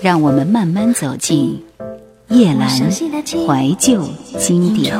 [0.00, 1.60] 让我们慢慢走进
[2.28, 4.94] 叶阑怀旧经典。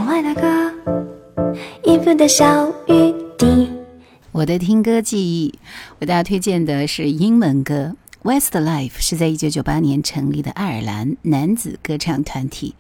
[4.33, 5.55] 我的听歌记忆，
[6.01, 7.95] 为大家推荐的是英文歌。
[8.25, 12.75] Westlife 是在一九九八年成立的爱尔兰男子歌唱团体，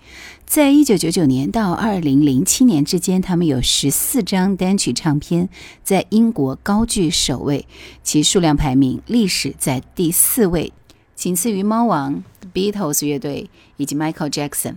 [0.45, 5.48] 在一九九九年到二零零七年之间，他们有十四张单曲唱片，
[5.85, 7.66] 在英国高居首位，
[8.03, 10.73] 其数量排名历史在第四位，
[11.19, 12.23] 仅次于猫王、
[12.55, 14.77] Beatles 乐队以及 Michael Jackson。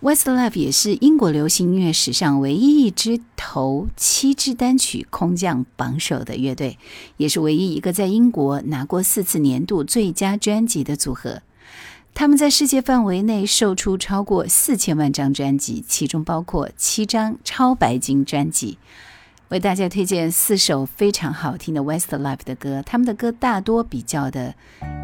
[0.00, 6.78] Westlife 也是英国流行音乐史上唯一一支头七支单曲空降榜首的乐队，
[7.18, 11.42] 也是唯一一个在英国拿过四次年度最佳专辑的组合。
[12.14, 18.78] 他们在世界范围内售出超过四千万张专辑，其中包括七张超白金专辑。
[19.48, 24.52] 为大家推荐四首非常好听的 Westlife 的歌，他们的歌大多比较的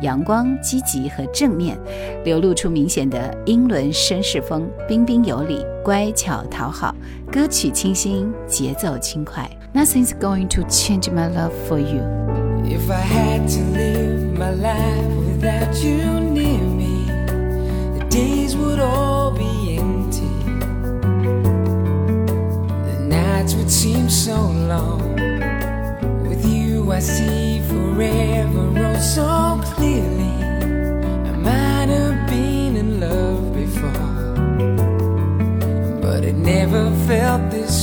[0.00, 1.78] 阳光、积极和正面，
[2.24, 6.92] 流露出明显的英伦绅士风，彬彬有礼、乖巧讨好。
[7.30, 9.48] 歌曲清新，节奏轻快。
[9.72, 12.02] Nothing's going to change my love for you.
[12.64, 15.06] If I had to live my life
[15.38, 17.06] without you near me,
[17.96, 19.51] the days would all be
[23.72, 24.36] would so
[24.68, 25.16] long.
[26.28, 30.34] With you, I see forever oh so clearly.
[31.30, 34.34] I might have been in love before,
[36.02, 37.81] but it never felt this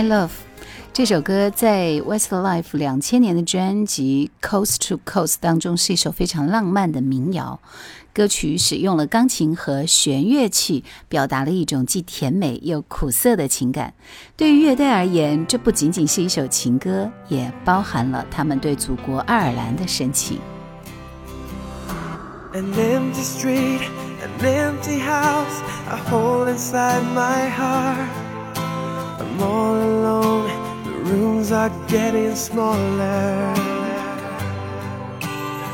[0.00, 0.30] my love.
[0.92, 7.60] 这首歌在 Westlife 两千年的专辑《Coast to Coast》当中是一首非常浪漫的民谣。
[8.12, 13.94] 歌曲使用了钢琴和弦乐器，表达了一种既甜美又苦涩的情感。
[14.36, 20.38] 对于乐队而言，这不仅仅是一首情歌，也包含了他们对祖国爱尔兰的深情。
[22.52, 23.82] An empty street,
[24.20, 28.29] an empty house, a hole inside my heart.
[29.42, 30.48] All alone,
[30.84, 33.54] the rooms are getting smaller.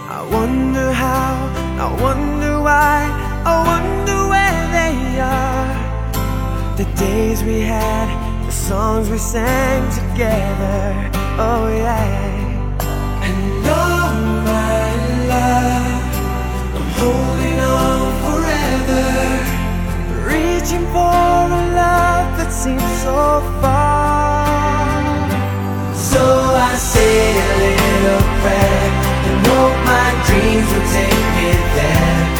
[0.08, 1.34] I wonder how,
[1.84, 3.10] I wonder why,
[3.44, 6.76] I wonder where they are.
[6.76, 8.06] The days we had,
[8.46, 12.06] the songs we sang together, oh yeah.
[13.26, 14.12] And oh
[14.46, 14.86] my
[15.32, 16.04] love.
[16.76, 19.06] I'm holding on forever,
[20.30, 21.18] reaching for
[21.58, 22.15] a love
[22.46, 24.46] that seems so far.
[25.94, 28.87] So I say a little prayer
[29.26, 32.35] and hope my dreams will take me there,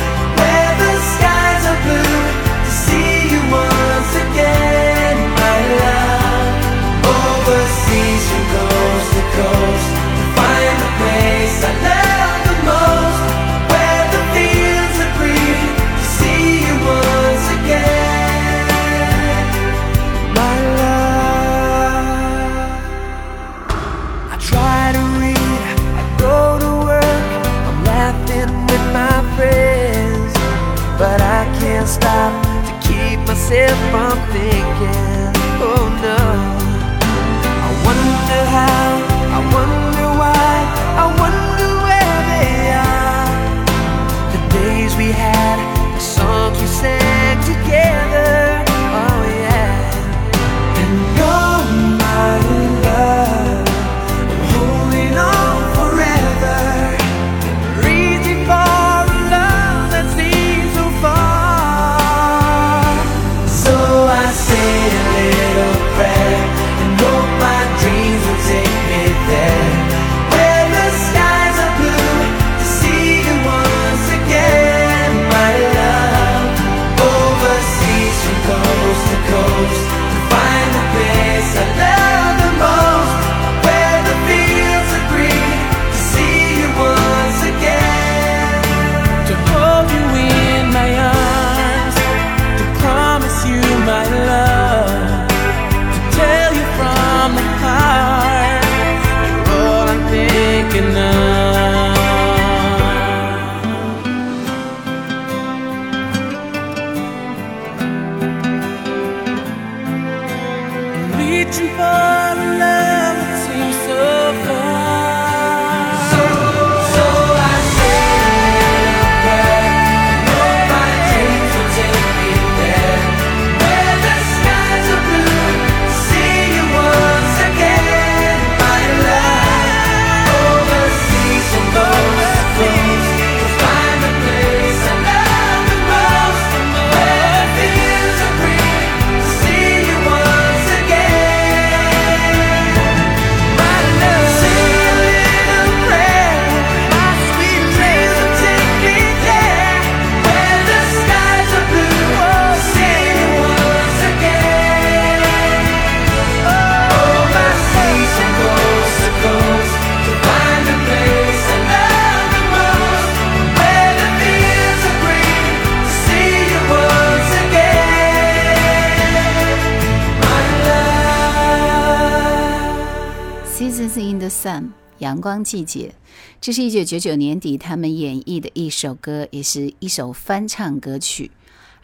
[175.17, 175.95] 阳光季节，
[176.43, 181.31] 这是一九九九年底他们演绎的一首歌，也是一首翻唱歌曲。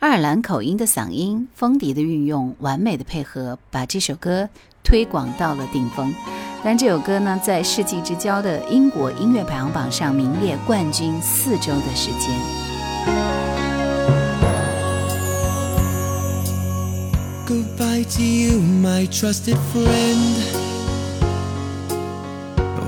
[0.01, 4.51] 爱尔兰口音的嗓音，风笛的运用，完美的配合，把这首歌
[4.85, 6.15] 推广到了顶峰。
[6.63, 12.39] 但这首歌呢，在世纪之交的英国音乐排行榜上名列冠军四周的时间。
[17.47, 20.62] Goodbye to you, my trusted friend.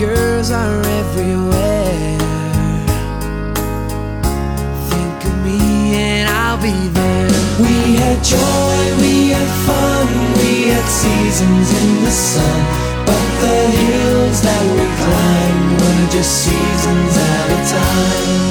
[0.00, 2.18] girls are everywhere.
[4.88, 5.60] Think of me
[5.94, 7.28] and I'll be there.
[7.60, 10.06] We had joy, we had fun,
[10.40, 12.60] we had seasons in the sun.
[13.04, 18.48] But the hills that we climbed were just seasons at a time.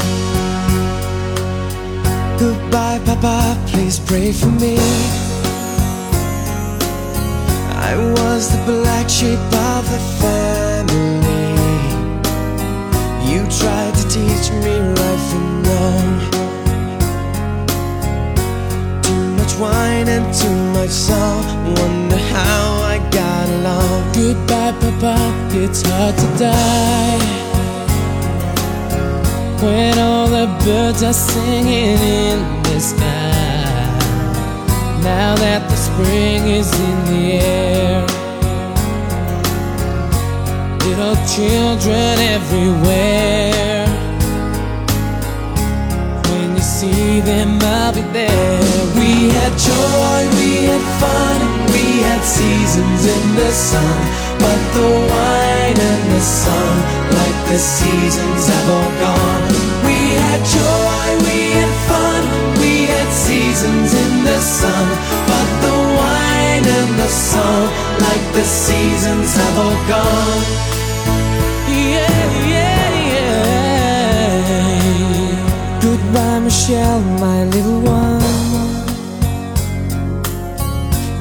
[2.37, 4.77] Goodbye, Papa, please pray for me.
[7.89, 9.39] I was the black sheep
[9.73, 11.08] of the family.
[13.57, 16.19] Tried to teach me right from wrong.
[19.01, 21.43] Too much wine and too much song.
[21.65, 24.13] Wonder how I got along.
[24.13, 25.15] Goodbye, Papa,
[25.51, 27.19] it's hard to die.
[29.63, 33.49] When all the birds are singing in the sky.
[35.01, 38.08] Now that the spring is in the air.
[40.89, 43.85] Little children everywhere.
[46.25, 48.59] When you see them, I'll be there.
[48.97, 51.37] We had joy, we had fun,
[51.69, 53.97] we had seasons in the sun.
[54.41, 56.73] But the wine and the sun,
[57.13, 59.45] like the seasons have all gone.
[59.85, 62.21] We had joy, we had fun,
[62.57, 64.87] we had seasons in the sun.
[65.29, 67.69] But the wine and the sun,
[68.01, 70.78] like the seasons have all gone.
[76.59, 78.21] Michelle, my little one.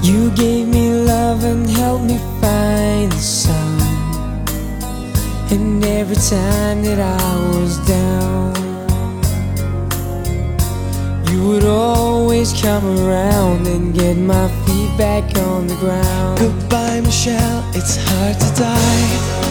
[0.02, 3.80] You gave me love and helped me find the sun.
[5.52, 8.52] And every time that I was down,
[11.30, 16.40] you would always come around and get my feet back on the ground.
[16.40, 19.47] Goodbye, Michelle, it's hard to die.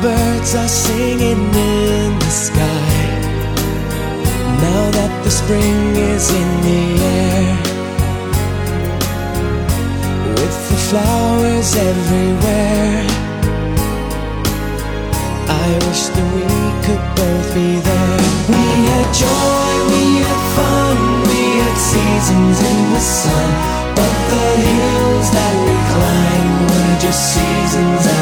[0.00, 2.94] Birds are singing in the sky
[4.64, 7.56] Now that the spring is in the air
[10.38, 13.04] With the flowers everywhere
[15.64, 16.46] I wish that we
[16.84, 18.22] could both be there
[18.54, 20.96] We had joy, we had fun,
[21.28, 23.50] we had seasons in the sun.
[23.98, 28.21] But the hills that we climbed were just seasons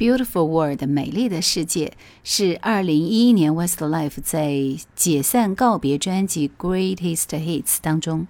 [0.00, 1.92] Beautiful World 美丽的世界
[2.24, 8.26] 是二零一一年 Westlife 在解散告别专辑 Greatest Hits 当中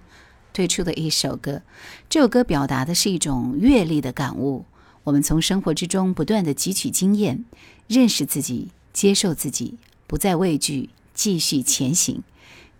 [0.51, 1.61] 推出的一首歌。
[2.09, 4.65] 这首歌表达的是一种阅历的感悟，
[5.05, 7.45] 我们从生活之中不断的汲取经验，
[7.87, 9.75] 认识自己，接受自己，
[10.07, 12.21] 不再畏惧，继续前行。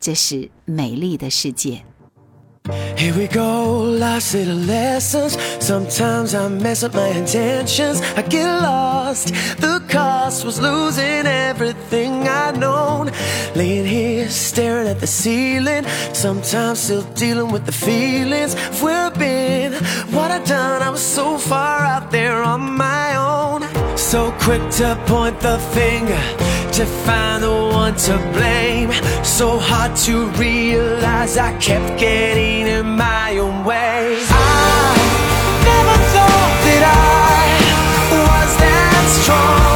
[0.01, 1.85] 这是美丽的世界。
[2.97, 5.37] Here we go, life's little lessons.
[5.59, 8.01] Sometimes I mess up my intentions.
[8.15, 9.33] I get lost.
[9.59, 13.11] The cost was losing everything I'd known.
[13.55, 15.83] Laying here, staring at the ceiling.
[16.13, 18.55] Sometimes still dealing with the feelings
[19.11, 19.73] I've been.
[20.13, 23.97] What I've done, I was so far out there on my own.
[23.97, 26.21] So quick to point the finger
[26.73, 28.91] to find the one to blame.
[29.23, 34.17] So hard to realize I kept getting in my own way.
[34.29, 34.95] I
[35.67, 37.51] never thought that I
[38.25, 39.70] was that strong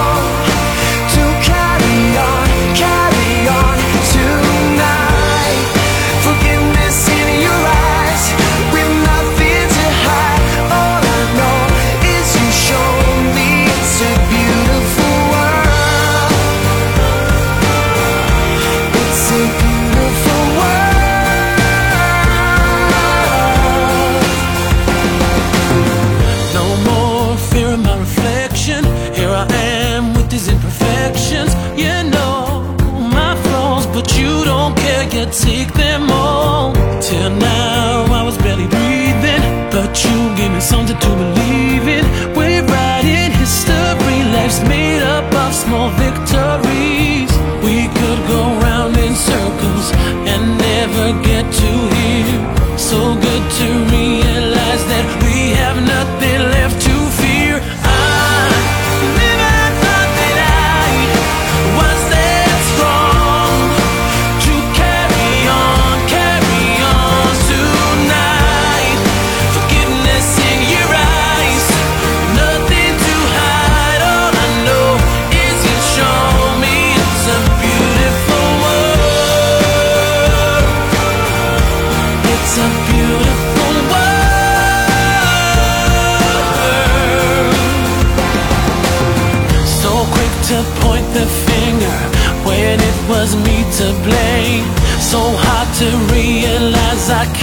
[45.65, 46.04] small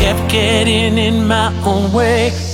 [0.02, 2.51] kept getting in my own way.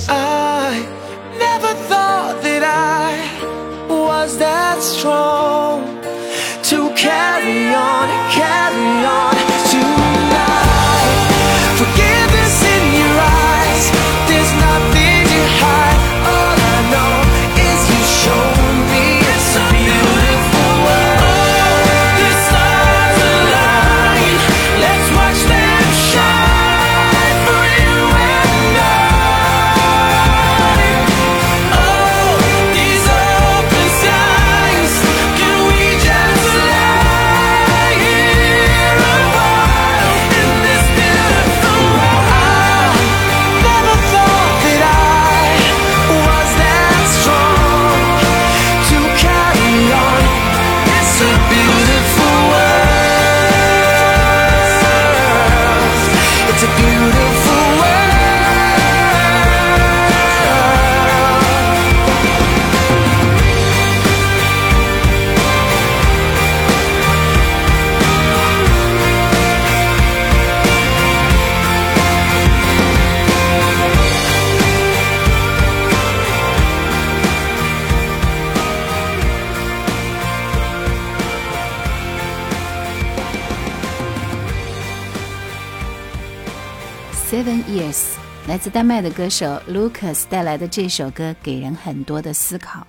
[88.47, 92.85] 来自丹麦的歌手 Lucas 带来的这首歌给人很多的思考。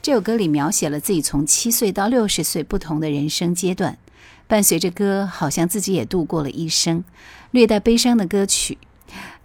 [0.00, 3.98] 这首歌里描写了自己从七岁到六十岁不同的人生阶段，
[4.48, 7.04] 伴随着歌，好像自己也度过了一生。
[7.52, 8.78] 略带悲伤的歌曲，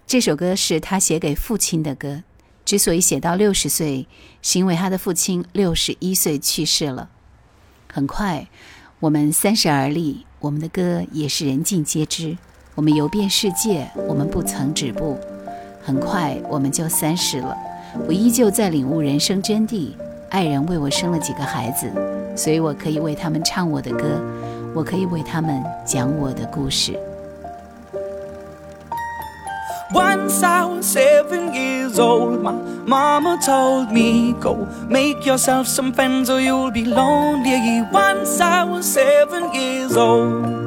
[0.08, 2.24] 这首歌是他写给父亲的歌。
[2.66, 4.08] 之所以写到六十岁，
[4.42, 7.10] 是因为他的父亲六十一岁去世了。
[7.94, 8.48] 很快，
[9.00, 12.38] 我们三十而立，我们的歌也是人尽皆知。
[12.78, 15.18] 我们游遍世界，我们不曾止步。
[15.84, 17.58] 很快我们就三十了，
[18.08, 19.94] 我依旧在领悟人生真谛。
[20.30, 21.92] 爱人为我生了几个孩子，
[22.36, 24.22] 所以我可以为他们唱我的歌，
[24.76, 26.94] 我可以为他们讲我的故事。
[29.92, 32.54] Once I was seven years old, my
[32.86, 37.84] mama told me, Go make yourself some friends or you'll be lonely.
[37.92, 40.67] Once I was seven years old.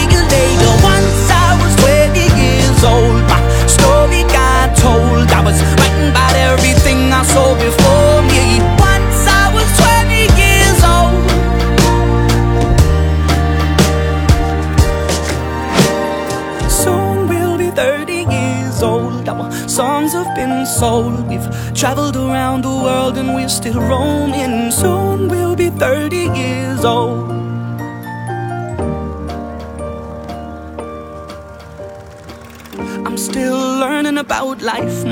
[23.73, 24.10] and we're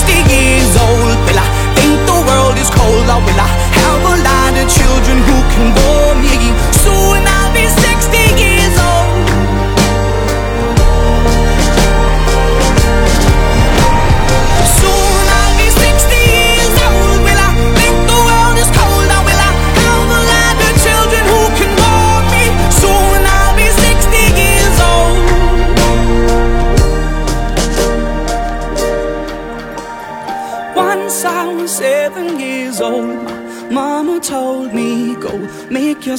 [0.00, 1.16] Soon I'll 60 years old.
[1.26, 3.06] Will I think the world is cold?
[3.08, 6.36] Or will I have a lot of children who can bore me?
[6.84, 7.29] Soon